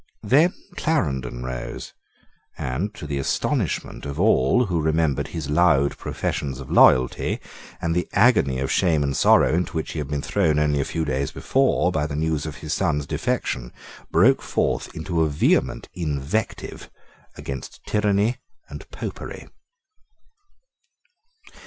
[0.23, 1.93] Then Clarendon rose,
[2.57, 7.39] and, to the astonishment of all who remembered his loud professions of loyalty,
[7.79, 10.85] and the agony of shame and sorrow into which he had been thrown, only a
[10.85, 13.71] few days before, by the news of his son's defection,
[14.09, 16.89] broke forth into a vehement invective
[17.37, 18.37] against tyranny
[18.71, 19.47] and Popery.